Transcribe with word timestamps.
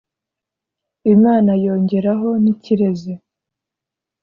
Imana 1.13 1.51
yongeraho 1.63 2.29
n'ikirezi 2.43 3.13